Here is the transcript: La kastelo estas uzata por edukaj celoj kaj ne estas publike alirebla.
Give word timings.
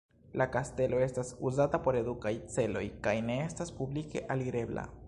La 0.41 0.45
kastelo 0.53 1.01
estas 1.07 1.29
uzata 1.49 1.81
por 1.89 1.99
edukaj 2.01 2.33
celoj 2.55 2.85
kaj 3.09 3.17
ne 3.31 3.41
estas 3.51 3.77
publike 3.81 4.29
alirebla. 4.37 4.93